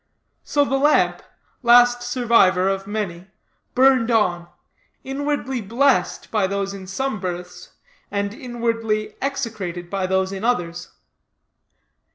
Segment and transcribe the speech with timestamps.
[0.43, 1.21] So the lamp
[1.61, 3.27] last survivor of many
[3.75, 4.47] burned on,
[5.03, 7.73] inwardly blessed by those in some berths,
[8.09, 10.89] and inwardly execrated by those in others.